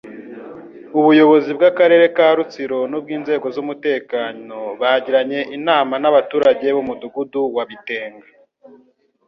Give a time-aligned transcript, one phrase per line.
[0.99, 8.27] Ubuyobozi bw'Akarere ka Rutsiro n'ubw'inzego z'umutekano bagiranye inama n'abaturage b'Umudugudu wa Bitenga